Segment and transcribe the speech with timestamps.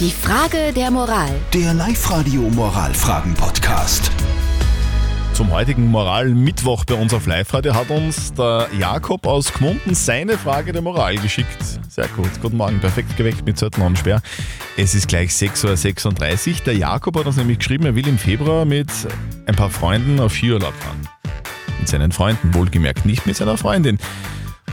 [0.00, 1.30] Die Frage der Moral.
[1.52, 4.10] Der Live-Radio Moralfragen-Podcast.
[5.34, 10.72] Zum heutigen Moral-Mittwoch bei uns auf Live-Radio hat uns der Jakob aus Gmunden seine Frage
[10.72, 11.62] der Moral geschickt.
[11.88, 12.28] Sehr gut.
[12.42, 12.80] Guten Morgen.
[12.80, 14.20] Perfekt geweckt mit Zettel und Sperr.
[14.76, 16.56] Es ist gleich 6.36 Uhr.
[16.66, 18.90] Der Jakob hat uns nämlich geschrieben, er will im Februar mit
[19.46, 21.08] ein paar Freunden auf Skiurlaub fahren.
[21.78, 24.00] Mit seinen Freunden, wohlgemerkt nicht mit seiner Freundin.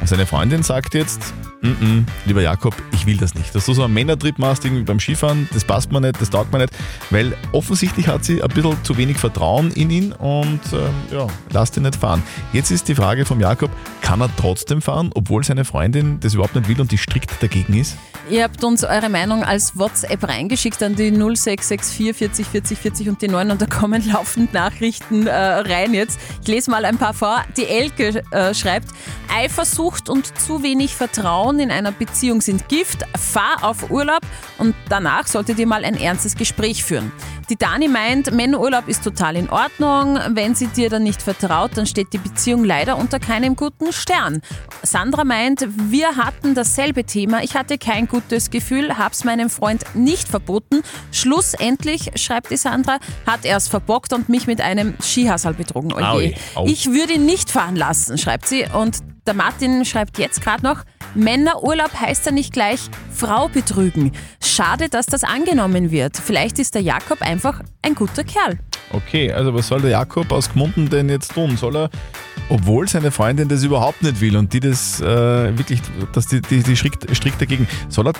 [0.00, 3.54] Und seine Freundin sagt jetzt, mm -mm, lieber Jakob, ich will das nicht.
[3.54, 6.52] Dass du so einen Männertrip machst, irgendwie beim Skifahren, das passt mir nicht, das taugt
[6.52, 6.72] mir nicht,
[7.10, 11.76] weil offensichtlich hat sie ein bisschen zu wenig Vertrauen in ihn und ähm, ja, lasst
[11.76, 12.22] ihn nicht fahren.
[12.52, 16.54] Jetzt ist die Frage vom Jakob, kann er trotzdem fahren, obwohl seine Freundin das überhaupt
[16.54, 17.96] nicht will und die strikt dagegen ist?
[18.30, 23.22] Ihr habt uns eure Meinung als WhatsApp reingeschickt an die 0664 40 40 40 und
[23.22, 26.18] die 9 und da kommen laufend Nachrichten äh, rein jetzt.
[26.42, 27.44] Ich lese mal ein paar vor.
[27.56, 28.88] Die Elke äh, schreibt,
[29.34, 33.04] Eifersucht und zu wenig Vertrauen in einer Beziehung sind Gift.
[33.16, 34.20] Fahr auf Urlaub
[34.58, 37.12] und danach solltet ihr mal ein ernstes Gespräch führen.
[37.50, 40.18] Die Dani meint, Männerurlaub ist total in Ordnung.
[40.30, 44.40] Wenn sie dir dann nicht vertraut, dann steht die Beziehung leider unter keinem guten Stern.
[44.84, 47.42] Sandra meint, wir hatten dasselbe Thema.
[47.42, 50.82] Ich hatte kein gutes Gefühl, hab's meinem Freund nicht verboten.
[51.10, 55.92] Schlussendlich, schreibt die Sandra, hat er es verbockt und mich mit einem Skihasal betrogen.
[55.92, 56.06] Oje.
[56.06, 56.66] Aui, au.
[56.66, 58.66] Ich würde ihn nicht fahren lassen, schreibt sie.
[58.72, 58.98] Und
[59.30, 60.82] der Martin schreibt jetzt gerade noch,
[61.14, 62.80] Männerurlaub heißt ja nicht gleich
[63.14, 64.10] Frau betrügen.
[64.42, 66.16] Schade, dass das angenommen wird.
[66.16, 68.58] Vielleicht ist der Jakob einfach ein guter Kerl.
[68.92, 71.56] Okay, also was soll der Jakob aus Gmunden denn jetzt tun?
[71.56, 71.90] Soll er,
[72.48, 75.80] obwohl seine Freundin das überhaupt nicht will und die das äh, wirklich,
[76.12, 78.14] dass die, die, die strikt, strikt dagegen, soll er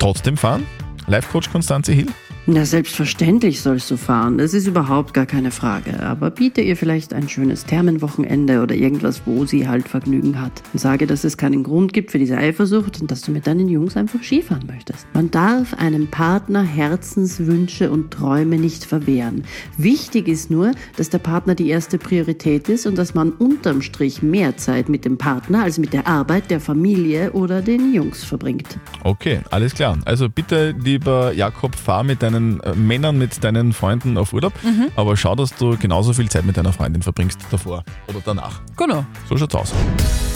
[0.00, 0.66] trotzdem fahren?
[1.06, 2.08] Live-Coach Konstanze Hill?
[2.48, 4.38] Na, selbstverständlich sollst du fahren.
[4.38, 5.98] Das ist überhaupt gar keine Frage.
[6.00, 10.52] Aber biete ihr vielleicht ein schönes Thermenwochenende oder irgendwas, wo sie halt Vergnügen hat.
[10.72, 13.68] Und sage, dass es keinen Grund gibt für diese Eifersucht und dass du mit deinen
[13.68, 15.08] Jungs einfach Skifahren möchtest.
[15.12, 19.42] Man darf einem Partner Herzenswünsche und Träume nicht verwehren.
[19.76, 24.22] Wichtig ist nur, dass der Partner die erste Priorität ist und dass man unterm Strich
[24.22, 28.78] mehr Zeit mit dem Partner als mit der Arbeit, der Familie oder den Jungs verbringt.
[29.02, 29.98] Okay, alles klar.
[30.04, 34.52] Also bitte, lieber Jakob, fahr mit deinen äh, Männern, mit deinen Freunden auf Urlaub,
[34.96, 38.60] aber schau, dass du genauso viel Zeit mit deiner Freundin verbringst davor oder danach.
[38.76, 39.04] Genau.
[39.28, 39.72] So schaut's aus.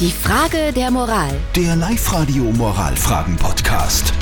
[0.00, 1.30] Die Frage der Moral.
[1.54, 4.12] Der Live-Radio Moralfragen-Podcast.